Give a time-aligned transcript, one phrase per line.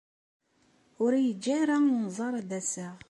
[1.03, 2.95] Ur iyi-yeǧǧi ara unẓar ad d-aseɣ.